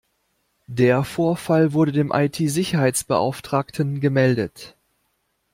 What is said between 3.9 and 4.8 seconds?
gemeldet.